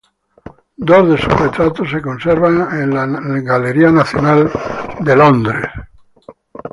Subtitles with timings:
[0.89, 3.99] Dos de sus retratos se conservan en la National Gallery
[5.01, 5.69] de Londres.